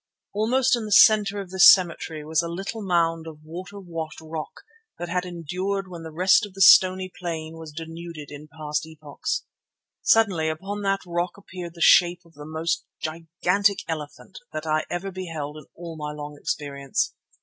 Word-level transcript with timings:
Almost 0.33 0.75
in 0.75 0.85
the 0.85 0.91
centre 0.91 1.39
of 1.39 1.51
this 1.51 1.71
cemetery 1.71 2.25
was 2.25 2.41
a 2.41 2.47
little 2.47 2.81
mound 2.81 3.27
of 3.27 3.43
water 3.43 3.79
washed 3.79 4.19
rock 4.19 4.61
that 4.97 5.09
had 5.09 5.25
endured 5.25 5.87
when 5.87 6.01
the 6.01 6.09
rest 6.11 6.43
of 6.43 6.55
the 6.55 6.61
stony 6.63 7.11
plain 7.19 7.55
was 7.55 7.71
denuded 7.71 8.31
in 8.31 8.47
past 8.57 8.83
epochs. 8.87 9.43
Suddenly 10.01 10.49
upon 10.49 10.81
that 10.81 11.05
rock 11.05 11.37
appeared 11.37 11.75
the 11.75 11.81
shape 11.81 12.25
of 12.25 12.33
the 12.33 12.47
most 12.47 12.83
gigantic 12.99 13.83
elephant 13.87 14.39
that 14.51 14.65
ever 14.89 15.09
I 15.09 15.11
beheld 15.11 15.57
in 15.57 15.65
all 15.75 15.95
my 15.95 16.11
long 16.13 16.35
experience. 16.35 17.13